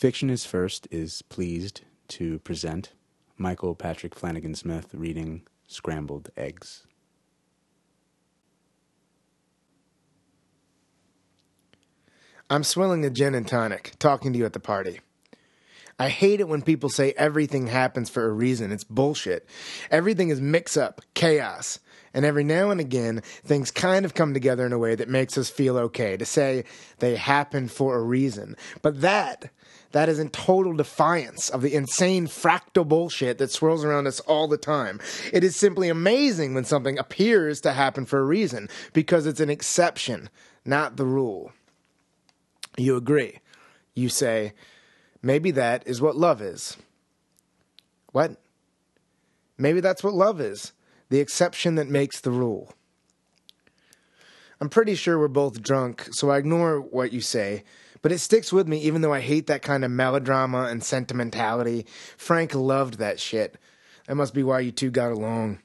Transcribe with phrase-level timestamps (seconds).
[0.00, 2.94] Fiction is First is pleased to present
[3.36, 6.86] Michael Patrick Flanagan Smith reading Scrambled Eggs.
[12.48, 15.00] I'm swilling a gin and tonic, talking to you at the party.
[15.98, 18.72] I hate it when people say everything happens for a reason.
[18.72, 19.46] It's bullshit.
[19.90, 21.78] Everything is mix up, chaos.
[22.14, 25.36] And every now and again, things kind of come together in a way that makes
[25.36, 26.64] us feel okay to say
[27.00, 28.56] they happened for a reason.
[28.80, 29.50] But that,
[29.92, 34.46] that is in total defiance of the insane fractal bullshit that swirls around us all
[34.46, 35.00] the time.
[35.32, 39.50] It is simply amazing when something appears to happen for a reason because it's an
[39.50, 40.30] exception,
[40.64, 41.52] not the rule.
[42.76, 43.40] You agree.
[43.94, 44.52] You say,
[45.22, 46.76] maybe that is what love is.
[48.12, 48.36] What?
[49.58, 50.72] Maybe that's what love is
[51.10, 52.72] the exception that makes the rule.
[54.60, 57.64] I'm pretty sure we're both drunk, so I ignore what you say,
[58.02, 61.86] but it sticks with me even though I hate that kind of melodrama and sentimentality.
[62.16, 63.56] Frank loved that shit.
[64.06, 65.60] That must be why you two got along.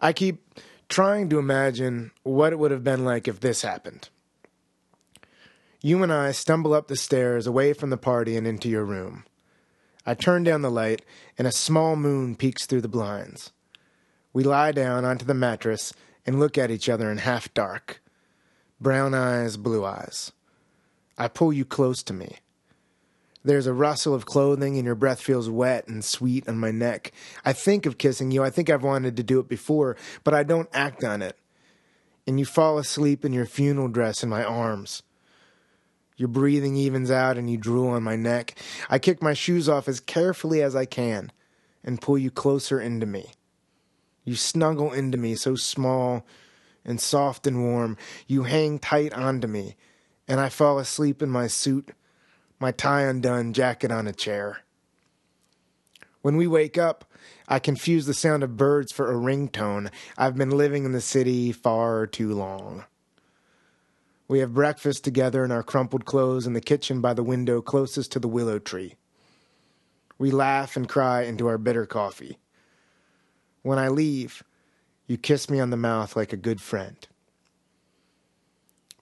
[0.00, 0.42] I keep
[0.88, 4.08] trying to imagine what it would have been like if this happened.
[5.80, 9.24] You and I stumble up the stairs away from the party and into your room.
[10.04, 11.02] I turn down the light,
[11.36, 13.52] and a small moon peeks through the blinds.
[14.32, 15.92] We lie down onto the mattress
[16.24, 18.00] and look at each other in half dark.
[18.80, 20.32] Brown eyes, blue eyes.
[21.16, 22.36] I pull you close to me.
[23.44, 27.12] There's a rustle of clothing, and your breath feels wet and sweet on my neck.
[27.44, 28.44] I think of kissing you.
[28.44, 31.36] I think I've wanted to do it before, but I don't act on it.
[32.26, 35.02] And you fall asleep in your funeral dress in my arms.
[36.16, 38.56] Your breathing evens out and you drool on my neck.
[38.90, 41.32] I kick my shoes off as carefully as I can
[41.82, 43.32] and pull you closer into me.
[44.24, 46.26] You snuggle into me so small
[46.88, 47.96] and soft and warm.
[48.26, 49.76] You hang tight onto me,
[50.26, 51.92] and I fall asleep in my suit,
[52.58, 54.62] my tie undone, jacket on a chair.
[56.22, 57.04] When we wake up,
[57.46, 59.90] I confuse the sound of birds for a ringtone.
[60.16, 62.84] I've been living in the city far too long.
[64.26, 68.12] We have breakfast together in our crumpled clothes in the kitchen by the window closest
[68.12, 68.94] to the willow tree.
[70.18, 72.38] We laugh and cry into our bitter coffee.
[73.62, 74.42] When I leave,
[75.08, 77.08] you kiss me on the mouth like a good friend.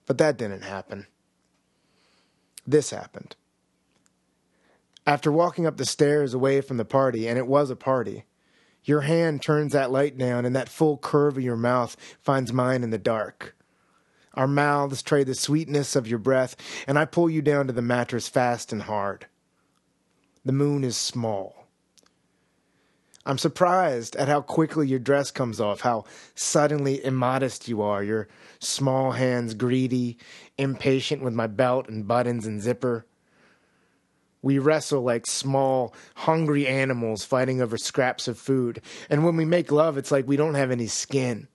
[0.07, 1.09] But that didn't happen.
[2.67, 3.37] This happened.
[5.07, 8.25] After walking up the stairs away from the party, and it was a party,
[8.85, 12.85] your hand turns that light down, and that full curve of your mouth finds mine
[12.85, 13.57] in the dark.
[14.35, 16.57] Our mouths trade the sweetness of your breath,
[16.87, 19.27] and I pull you down to the mattress fast and hard.
[20.45, 21.66] The moon is small.
[23.27, 26.05] I'm surprised at how quickly your dress comes off, how
[26.37, 28.29] suddenly immodest you are, your
[28.61, 30.17] small hands greedy,
[30.57, 33.05] impatient with my belt and buttons and zipper.
[34.43, 39.73] We wrestle like small, hungry animals fighting over scraps of food, and when we make
[39.73, 41.49] love, it's like we don't have any skin.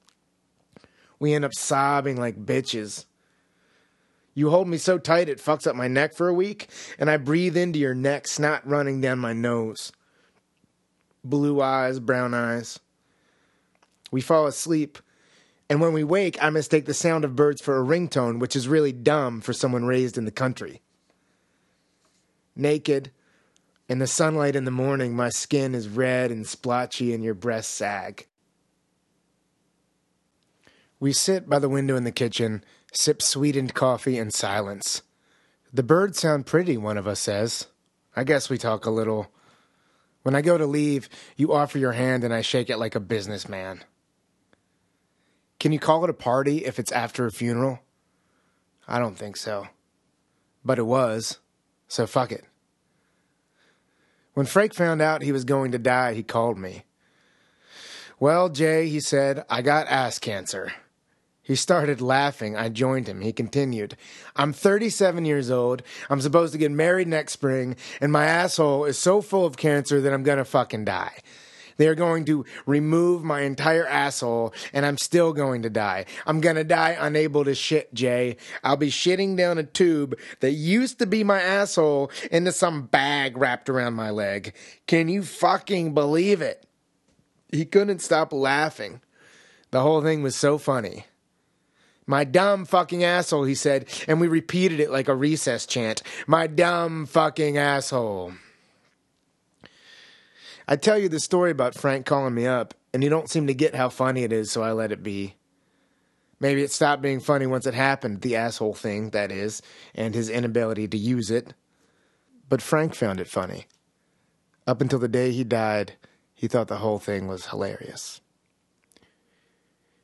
[1.20, 3.06] We end up sobbing like bitches.
[4.34, 6.68] You hold me so tight it fucks up my neck for a week,
[7.00, 9.94] and I breathe into your neck, snot running down my nose.
[11.24, 12.80] Blue eyes, brown eyes.
[14.12, 14.98] We fall asleep,
[15.70, 18.68] and when we wake, I mistake the sound of birds for a ringtone, which is
[18.68, 20.82] really dumb for someone raised in the country.
[22.56, 23.12] Naked,
[23.88, 27.74] in the sunlight in the morning, my skin is red and splotchy, and your breasts
[27.74, 28.28] sag.
[31.00, 35.02] We sit by the window in the kitchen, sip sweetened coffee in silence.
[35.74, 37.68] The birds sound pretty, one of us says.
[38.16, 39.32] I guess we talk a little.
[40.24, 43.00] When I go to leave, you offer your hand and I shake it like a
[43.00, 43.84] businessman.
[45.60, 47.80] Can you call it a party if it's after a funeral?
[48.88, 49.68] I don't think so.
[50.64, 51.40] But it was,
[51.88, 52.46] so fuck it.
[54.34, 56.84] When Frank found out he was going to die, he called me.
[58.20, 60.72] Well, Jay, he said, I got ass cancer.
[61.52, 62.56] He started laughing.
[62.56, 63.20] I joined him.
[63.20, 63.98] He continued,
[64.38, 65.84] I'm 37 years old.
[66.10, 70.00] I'm supposed to get married next spring, and my asshole is so full of cancer
[70.00, 71.18] that I'm gonna fucking die.
[71.76, 76.06] They're going to remove my entire asshole, and I'm still going to die.
[76.26, 78.38] I'm gonna die unable to shit, Jay.
[78.64, 83.36] I'll be shitting down a tube that used to be my asshole into some bag
[83.36, 84.54] wrapped around my leg.
[84.88, 86.66] Can you fucking believe it?
[87.52, 89.02] He couldn't stop laughing.
[89.72, 91.08] The whole thing was so funny.
[92.12, 96.04] My dumb fucking asshole, he said, and we repeated it like a recess chant.
[96.28, 98.34] My dumb fucking asshole.
[100.68, 103.54] I tell you the story about Frank calling me up, and you don't seem to
[103.54, 105.36] get how funny it is, so I let it be.
[106.38, 109.62] Maybe it stopped being funny once it happened, the asshole thing, that is,
[109.96, 111.54] and his inability to use it.
[112.50, 113.68] But Frank found it funny.
[114.68, 115.94] Up until the day he died,
[116.34, 118.20] he thought the whole thing was hilarious.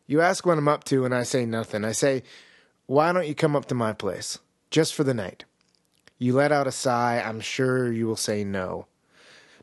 [0.07, 1.83] You ask what I'm up to, and I say nothing.
[1.83, 2.23] I say,
[2.85, 4.39] Why don't you come up to my place?
[4.71, 5.43] Just for the night.
[6.17, 7.21] You let out a sigh.
[7.23, 8.87] I'm sure you will say no.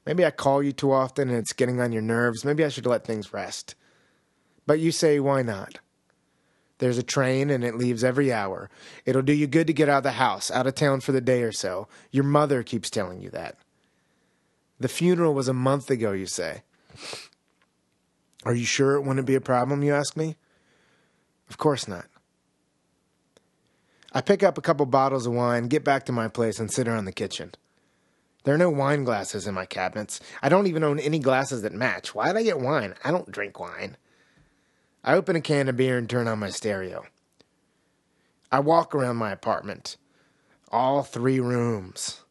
[0.06, 2.44] Maybe I call you too often and it's getting on your nerves.
[2.44, 3.74] Maybe I should let things rest.
[4.66, 5.78] But you say, Why not?
[6.78, 8.68] There's a train and it leaves every hour.
[9.06, 11.20] It'll do you good to get out of the house, out of town for the
[11.20, 11.88] day or so.
[12.10, 13.56] Your mother keeps telling you that.
[14.80, 16.62] The funeral was a month ago, you say.
[18.44, 20.36] Are you sure it wouldn't be a problem, you ask me?
[21.48, 22.06] Of course not.
[24.12, 26.86] I pick up a couple bottles of wine, get back to my place, and sit
[26.86, 27.52] around the kitchen.
[28.44, 30.20] There are no wine glasses in my cabinets.
[30.42, 32.14] I don't even own any glasses that match.
[32.14, 32.94] Why'd I get wine?
[33.02, 33.96] I don't drink wine.
[35.02, 37.04] I open a can of beer and turn on my stereo.
[38.52, 39.96] I walk around my apartment.
[40.70, 42.23] All three rooms.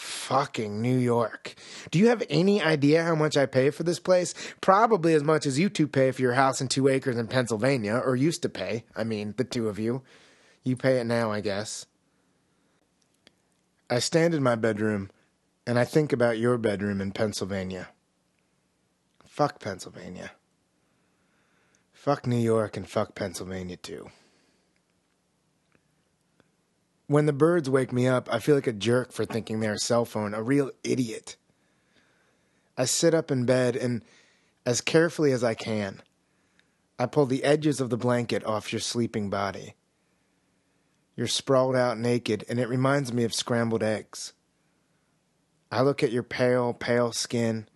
[0.00, 1.54] Fucking New York.
[1.90, 4.32] Do you have any idea how much I pay for this place?
[4.62, 8.00] Probably as much as you two pay for your house and two acres in Pennsylvania,
[8.02, 8.84] or used to pay.
[8.96, 10.02] I mean, the two of you.
[10.64, 11.84] You pay it now, I guess.
[13.90, 15.10] I stand in my bedroom
[15.66, 17.90] and I think about your bedroom in Pennsylvania.
[19.26, 20.32] Fuck Pennsylvania.
[21.92, 24.10] Fuck New York and fuck Pennsylvania too.
[27.10, 29.78] When the birds wake me up, I feel like a jerk for thinking they're a
[29.78, 31.34] cell phone, a real idiot.
[32.78, 34.04] I sit up in bed and,
[34.64, 36.02] as carefully as I can,
[37.00, 39.74] I pull the edges of the blanket off your sleeping body.
[41.16, 44.32] You're sprawled out naked, and it reminds me of scrambled eggs.
[45.68, 47.68] I look at your pale, pale skin,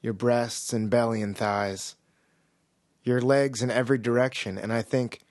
[0.00, 1.96] your breasts and belly and thighs
[3.02, 5.22] your legs in every direction, and I think,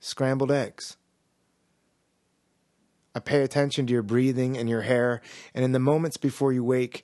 [0.00, 0.98] scrambled eggs.
[3.16, 5.22] I pay attention to your breathing and your hair,
[5.54, 7.02] and in the moments before you wake,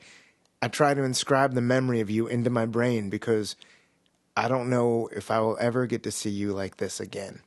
[0.61, 3.57] I try to inscribe the memory of you into my brain because
[4.37, 7.41] I don't know if I will ever get to see you like this again.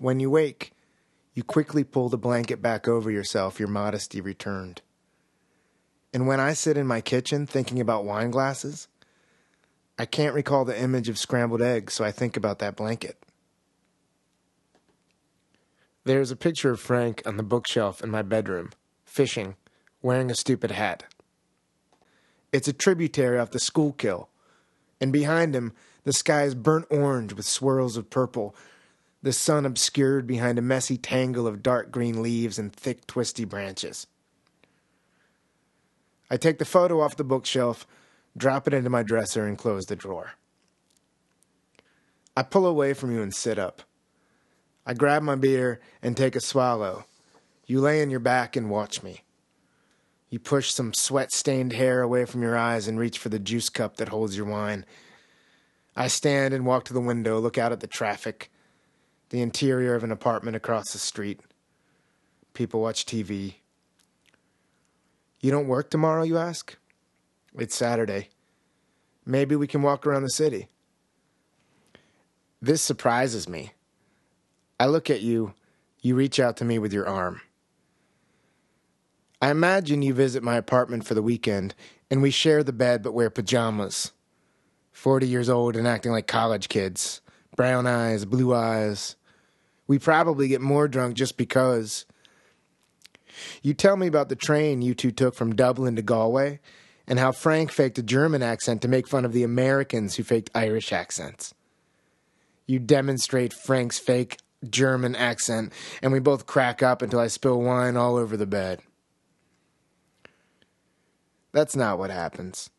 [0.00, 0.72] When you wake,
[1.32, 4.82] you quickly pull the blanket back over yourself, your modesty returned.
[6.12, 8.88] And when I sit in my kitchen thinking about wine glasses,
[9.96, 13.16] I can't recall the image of scrambled eggs, so I think about that blanket.
[16.04, 18.70] There's a picture of Frank on the bookshelf in my bedroom,
[19.04, 19.56] fishing,
[20.00, 21.04] wearing a stupid hat.
[22.52, 24.28] It's a tributary off the Schuylkill,
[25.00, 25.72] and behind him,
[26.04, 28.54] the sky is burnt orange with swirls of purple,
[29.22, 34.08] the sun obscured behind a messy tangle of dark green leaves and thick, twisty branches.
[36.28, 37.86] I take the photo off the bookshelf
[38.36, 40.32] drop it into my dresser, and close the drawer.
[42.36, 43.82] I pull away from you and sit up.
[44.84, 47.04] I grab my beer and take a swallow.
[47.66, 49.22] You lay on your back and watch me.
[50.28, 53.68] You push some sweat stained hair away from your eyes and reach for the juice
[53.68, 54.84] cup that holds your wine.
[55.94, 58.50] I stand and walk to the window, look out at the traffic,
[59.28, 61.40] the interior of an apartment across the street.
[62.54, 63.56] People watch TV.
[65.40, 66.76] You don't work tomorrow, you ask?
[67.58, 68.30] It's Saturday.
[69.26, 70.68] Maybe we can walk around the city.
[72.60, 73.72] This surprises me.
[74.82, 75.54] I look at you,
[76.00, 77.40] you reach out to me with your arm.
[79.40, 81.76] I imagine you visit my apartment for the weekend,
[82.10, 84.10] and we share the bed but wear pajamas.
[84.90, 87.20] 40 years old and acting like college kids.
[87.54, 89.14] Brown eyes, blue eyes.
[89.86, 92.04] We probably get more drunk just because.
[93.62, 96.58] You tell me about the train you two took from Dublin to Galway
[97.06, 100.50] and how Frank faked a German accent to make fun of the Americans who faked
[100.56, 101.54] Irish accents.
[102.66, 107.96] You demonstrate Frank's fake German accent, and we both crack up until I spill wine
[107.96, 108.80] all over the bed.
[111.52, 112.70] That's not what happens.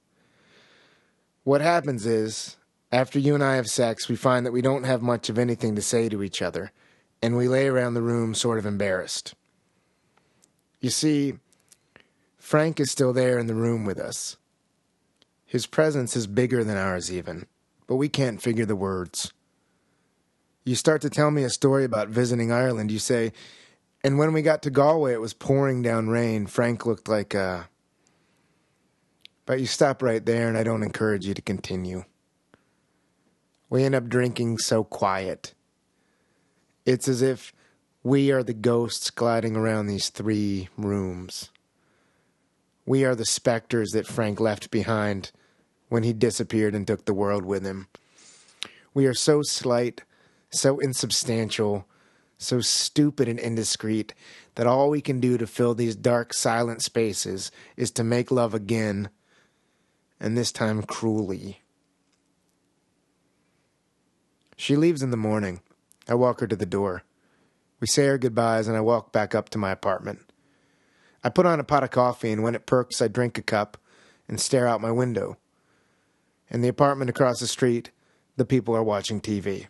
[1.44, 2.58] What happens is,
[2.92, 5.76] after you and I have sex, we find that we don't have much of anything
[5.76, 6.72] to say to each other,
[7.22, 9.34] and we lay around the room sort of embarrassed.
[10.80, 11.36] You see,
[12.38, 14.38] Frank is still there in the room with us.
[15.46, 17.46] His presence is bigger than ours, even,
[17.88, 19.32] but we can't figure the words.
[20.64, 22.92] You start to tell me a story about visiting Ireland.
[22.92, 23.34] You say,
[24.04, 26.46] and when we got to Galway, it was pouring down rain.
[26.48, 27.70] Frank looked like a.
[29.46, 32.06] But you stop right there, and I don't encourage you to continue.
[33.70, 35.54] We end up drinking so quiet.
[36.86, 37.54] It's as if
[38.04, 41.50] we are the ghosts gliding around these three rooms.
[42.86, 45.32] We are the specters that Frank left behind
[45.90, 47.88] when he disappeared and took the world with him.
[48.94, 50.04] We are so slight,
[50.54, 51.88] so insubstantial,
[52.38, 54.14] so stupid and indiscreet
[54.56, 58.54] that all we can do to fill these dark, silent spaces is to make love
[58.54, 59.10] again,
[60.20, 61.62] and this time cruelly.
[64.56, 65.62] She leaves in the morning.
[66.08, 67.04] I walk her to the door.
[67.80, 70.20] We say our goodbyes, and I walk back up to my apartment.
[71.24, 73.78] I put on a pot of coffee, and when it perks, I drink a cup
[74.28, 75.38] and stare out my window.
[76.50, 77.92] In the apartment across the street,
[78.38, 79.68] the people are watching TV.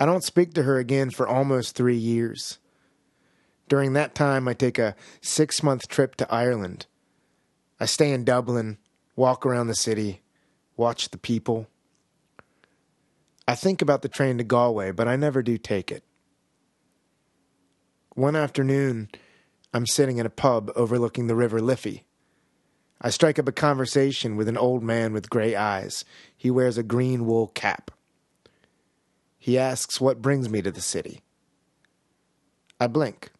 [0.00, 2.58] I don't speak to her again for almost three years.
[3.68, 6.86] During that time, I take a six month trip to Ireland.
[7.80, 8.78] I stay in Dublin,
[9.16, 10.22] walk around the city,
[10.76, 11.66] watch the people.
[13.46, 16.04] I think about the train to Galway, but I never do take it.
[18.14, 19.08] One afternoon,
[19.72, 22.04] I'm sitting in a pub overlooking the River Liffey.
[23.00, 26.04] I strike up a conversation with an old man with gray eyes.
[26.36, 27.90] He wears a green wool cap.
[29.38, 31.20] He asks what brings me to the city.
[32.80, 33.30] I blink.